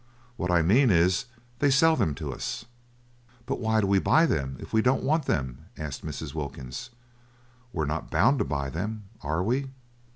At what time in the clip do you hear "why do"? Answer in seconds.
3.59-3.85